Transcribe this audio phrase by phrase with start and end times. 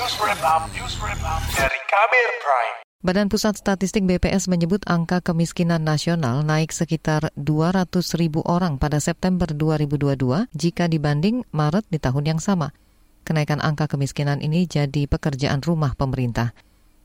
[0.00, 2.76] News Wrap Up, News Wrap Up dari Kabir Prime.
[3.04, 7.84] Badan Pusat Statistik BPS menyebut angka kemiskinan nasional naik sekitar 200
[8.16, 12.72] ribu orang pada September 2022 jika dibanding Maret di tahun yang sama.
[13.28, 16.56] Kenaikan angka kemiskinan ini jadi pekerjaan rumah pemerintah.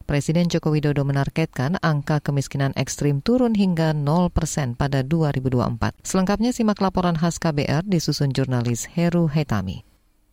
[0.07, 5.99] Presiden Joko Widodo menargetkan angka kemiskinan ekstrim turun hingga 0 persen pada 2024.
[5.99, 9.83] Selengkapnya simak laporan khas KBR disusun jurnalis Heru Hetami.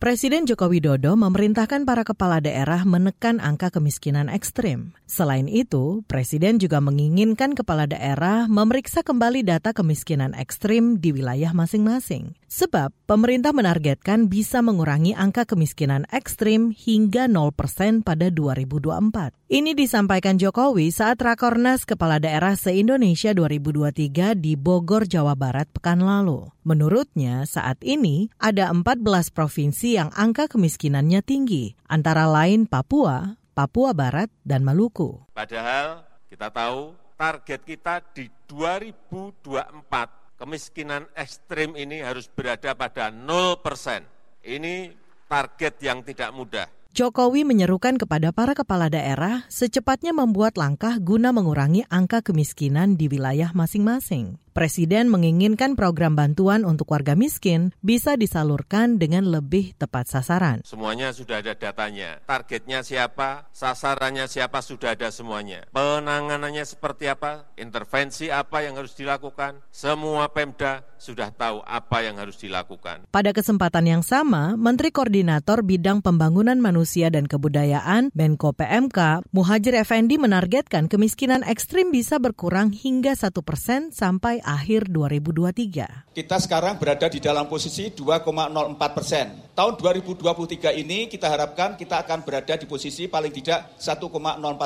[0.03, 4.91] Presiden Joko Widodo memerintahkan para kepala daerah menekan angka kemiskinan ekstrim.
[5.07, 12.35] Selain itu, Presiden juga menginginkan kepala daerah memeriksa kembali data kemiskinan ekstrim di wilayah masing-masing.
[12.51, 19.42] Sebab pemerintah menargetkan bisa mengurangi angka kemiskinan ekstrim hingga 0% pada 2024.
[19.53, 26.49] Ini disampaikan Jokowi saat Rakornas Kepala Daerah se-Indonesia 2023 di Bogor, Jawa Barat pekan lalu.
[26.65, 34.33] Menurutnya, saat ini ada 14 provinsi yang angka kemiskinannya tinggi, antara lain Papua, Papua Barat,
[34.41, 35.21] dan Maluku.
[35.37, 36.01] Padahal
[36.33, 44.01] kita tahu target kita di 2024 kemiskinan ekstrim ini harus berada pada 0 persen.
[44.41, 44.89] Ini
[45.29, 46.65] target yang tidak mudah.
[46.93, 53.49] Jokowi menyerukan kepada para kepala daerah secepatnya membuat langkah guna mengurangi angka kemiskinan di wilayah
[53.49, 54.37] masing-masing.
[54.53, 60.61] Presiden menginginkan program bantuan untuk warga miskin bisa disalurkan dengan lebih tepat sasaran.
[60.61, 62.21] Semuanya sudah ada datanya.
[62.29, 65.65] Targetnya siapa, sasarannya siapa sudah ada semuanya.
[65.73, 69.57] Penanganannya seperti apa, intervensi apa yang harus dilakukan.
[69.73, 73.09] Semua Pemda sudah tahu apa yang harus dilakukan.
[73.09, 80.21] Pada kesempatan yang sama, Menteri Koordinator Bidang Pembangunan Manusia dan Kebudayaan Menko PMK Muhajir Effendi
[80.21, 86.13] menargetkan kemiskinan ekstrim bisa berkurang hingga satu persen sampai akhir 2023.
[86.13, 89.52] Kita sekarang berada di dalam posisi 2,04 persen.
[89.53, 94.01] Tahun 2023 ini kita harapkan kita akan berada di posisi paling tidak 1,04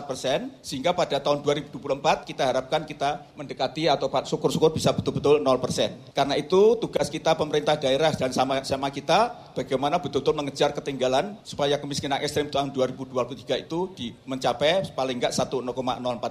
[0.08, 6.00] persen, sehingga pada tahun 2024 kita harapkan kita mendekati atau syukur-syukur bisa betul-betul 0 persen.
[6.16, 12.24] Karena itu tugas kita pemerintah daerah dan sama-sama kita bagaimana betul-betul mengejar ketinggalan supaya kemiskinan
[12.24, 13.92] ekstrim tahun 2023 itu
[14.24, 15.68] mencapai paling enggak 1,04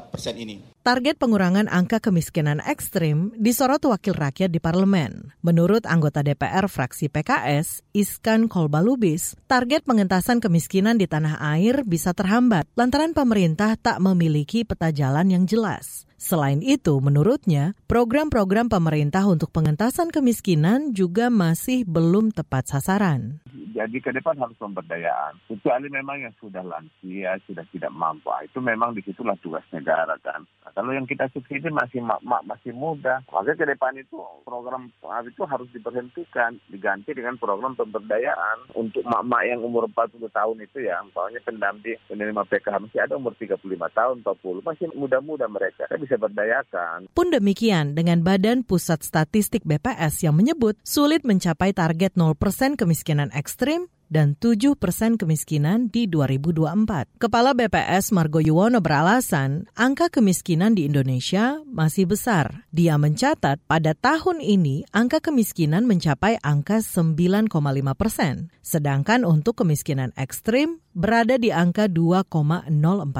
[0.09, 0.65] persen ini.
[0.81, 5.37] Target pengurangan angka kemiskinan ekstrim disorot wakil rakyat di parlemen.
[5.44, 12.65] Menurut anggota DPR fraksi PKS, Iskan Kolbalubis, target pengentasan kemiskinan di tanah air bisa terhambat
[12.79, 16.07] lantaran pemerintah tak memiliki peta jalan yang jelas.
[16.26, 23.38] Selain itu, menurutnya, program-program pemerintah untuk pengentasan kemiskinan juga masih belum tepat sasaran.
[23.76, 25.38] Jadi ke depan harus pemberdayaan.
[25.47, 28.26] Kecuali memang yang sudah lansia, sudah tidak mampu.
[28.32, 30.42] Ah, itu memang di situlah tugas negara kan.
[30.64, 34.91] Nah, kalau yang kita subsidi masih mak-mak masih muda, maka ke depan itu program
[35.28, 40.97] itu harus diberhentikan, diganti dengan program pemberdayaan untuk mak-mak yang umur 40 tahun itu ya,
[41.04, 43.60] misalnya pendamping penerima PKH masih ada umur 35
[43.93, 45.84] tahun, 40, masih muda-muda mereka.
[45.84, 47.09] Kita bisa berdayakan.
[47.12, 52.34] Pun demikian dengan Badan Pusat Statistik BPS yang menyebut sulit mencapai target 0%
[52.77, 57.19] kemiskinan ekstrim dan 7 persen kemiskinan di 2024.
[57.19, 62.66] Kepala BPS Margo Yuwono beralasan angka kemiskinan di Indonesia masih besar.
[62.71, 67.50] Dia mencatat pada tahun ini angka kemiskinan mencapai angka 9,5
[67.99, 68.55] persen.
[68.62, 72.73] Sedangkan untuk kemiskinan ekstrim berada di angka 2,04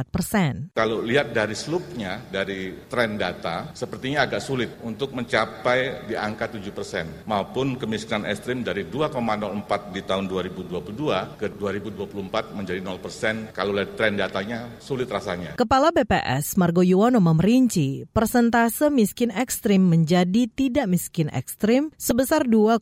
[0.09, 0.73] persen.
[0.73, 6.73] Kalau lihat dari slupnya, dari tren data, sepertinya agak sulit untuk mencapai di angka 7
[6.73, 13.53] persen, maupun kemiskinan ekstrim dari 2,04 di tahun 2022 ke 2024 menjadi 0 persen.
[13.53, 15.61] Kalau lihat tren datanya, sulit rasanya.
[15.61, 22.81] Kepala BPS Margo Yuwono memerinci persentase miskin ekstrim menjadi tidak miskin ekstrim sebesar 2,91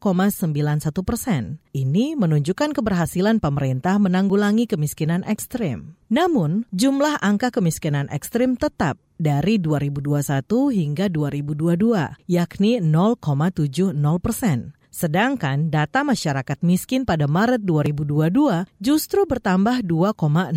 [1.02, 1.58] persen.
[1.74, 4.83] Ini menunjukkan keberhasilan pemerintah menanggulangi kemiskinan
[5.24, 5.96] ekstrim.
[6.12, 14.76] Namun, jumlah angka kemiskinan ekstrim tetap dari 2021 hingga 2022, yakni 0,70 persen.
[14.94, 20.54] Sedangkan data masyarakat miskin pada Maret 2022 justru bertambah 2,06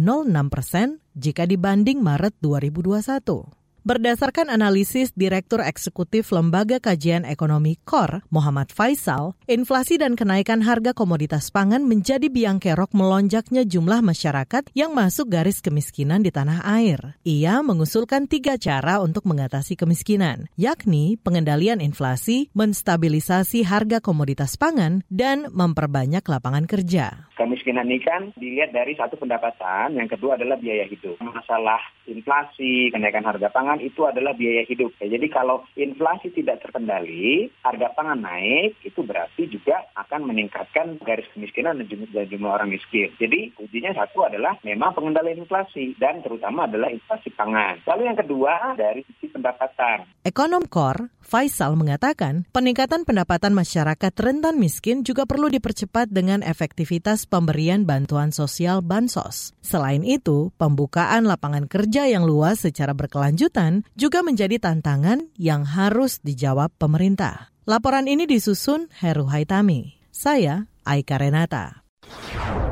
[0.54, 3.57] persen jika dibanding Maret 2021.
[3.88, 11.48] Berdasarkan analisis Direktur Eksekutif Lembaga Kajian Ekonomi KOR, Muhammad Faisal, inflasi dan kenaikan harga komoditas
[11.56, 17.16] pangan menjadi biang kerok melonjaknya jumlah masyarakat yang masuk garis kemiskinan di tanah air.
[17.24, 25.48] Ia mengusulkan tiga cara untuk mengatasi kemiskinan, yakni pengendalian inflasi, menstabilisasi harga komoditas pangan, dan
[25.56, 27.32] memperbanyak lapangan kerja.
[27.40, 31.24] Kemiskinan ini kan dilihat dari satu pendapatan, yang kedua adalah biaya hidup.
[31.24, 34.92] Masalah inflasi, kenaikan harga pangan pangan itu adalah biaya hidup.
[34.98, 41.30] Ya, jadi kalau inflasi tidak terkendali, harga pangan naik, itu berarti juga akan meningkatkan garis
[41.38, 43.14] kemiskinan dan jumlah, jumlah orang miskin.
[43.22, 47.86] Jadi kuncinya satu adalah memang pengendalian inflasi dan terutama adalah inflasi pangan.
[47.86, 50.10] Lalu yang kedua dari sisi pendapatan.
[50.26, 57.84] Ekonom Kor, Faisal mengatakan, peningkatan pendapatan masyarakat rentan miskin juga perlu dipercepat dengan efektivitas pemberian
[57.84, 59.52] bantuan sosial bansos.
[59.60, 66.72] Selain itu, pembukaan lapangan kerja yang luas secara berkelanjutan juga menjadi tantangan yang harus dijawab
[66.80, 67.52] pemerintah.
[67.68, 70.00] Laporan ini disusun Heru Haitami.
[70.16, 71.84] Saya Aika Renata.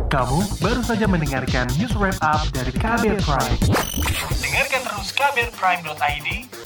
[0.07, 3.59] Kamu baru saja mendengarkan news wrap up dari Kabel Prime.
[4.39, 6.27] Dengarkan terus kabelprime.id,